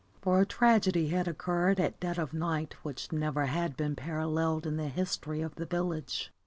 [0.19, 4.75] For a tragedy had occurred at dead of night which never had been paralleled in
[4.77, 6.33] the history of the village.